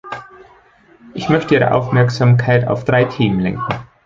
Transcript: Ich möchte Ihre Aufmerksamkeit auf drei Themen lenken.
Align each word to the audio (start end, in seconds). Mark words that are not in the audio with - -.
Ich 1.13 1.29
möchte 1.29 1.53
Ihre 1.53 1.75
Aufmerksamkeit 1.75 2.67
auf 2.67 2.85
drei 2.85 3.03
Themen 3.05 3.39
lenken. 3.39 3.71